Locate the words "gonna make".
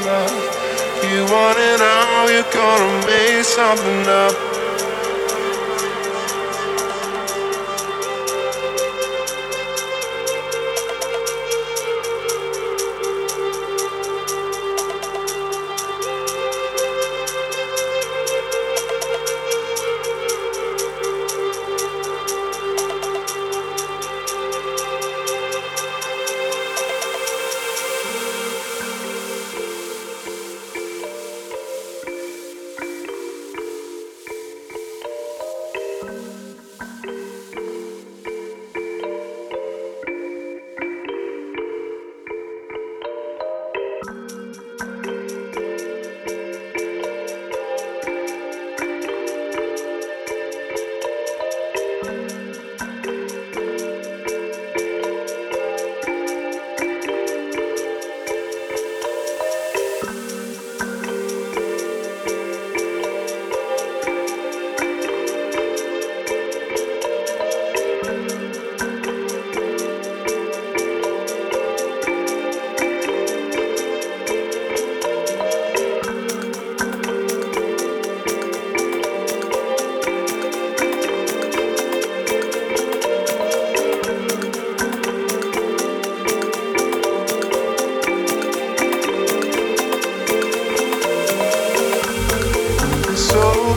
2.52-3.44